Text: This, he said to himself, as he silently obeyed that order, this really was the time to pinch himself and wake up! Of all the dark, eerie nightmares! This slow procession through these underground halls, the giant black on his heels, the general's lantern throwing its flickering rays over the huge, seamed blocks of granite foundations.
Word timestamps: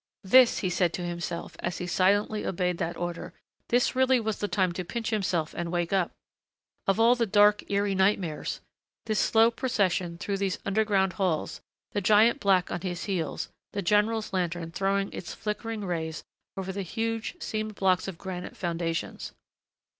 This, 0.23 0.57
he 0.57 0.69
said 0.71 0.93
to 0.93 1.03
himself, 1.05 1.55
as 1.59 1.77
he 1.77 1.85
silently 1.85 2.43
obeyed 2.43 2.79
that 2.79 2.97
order, 2.97 3.35
this 3.69 3.95
really 3.95 4.19
was 4.19 4.39
the 4.39 4.47
time 4.47 4.71
to 4.71 4.83
pinch 4.83 5.11
himself 5.11 5.53
and 5.55 5.71
wake 5.71 5.93
up! 5.93 6.11
Of 6.87 6.99
all 6.99 7.13
the 7.13 7.27
dark, 7.27 7.63
eerie 7.69 7.93
nightmares! 7.93 8.61
This 9.05 9.19
slow 9.19 9.51
procession 9.51 10.17
through 10.17 10.37
these 10.37 10.57
underground 10.65 11.13
halls, 11.13 11.61
the 11.91 12.01
giant 12.01 12.39
black 12.39 12.71
on 12.71 12.81
his 12.81 13.03
heels, 13.03 13.49
the 13.73 13.83
general's 13.83 14.33
lantern 14.33 14.71
throwing 14.71 15.13
its 15.13 15.35
flickering 15.35 15.85
rays 15.85 16.23
over 16.57 16.71
the 16.71 16.81
huge, 16.81 17.35
seamed 17.39 17.75
blocks 17.75 18.07
of 18.07 18.17
granite 18.17 18.57
foundations. 18.57 19.33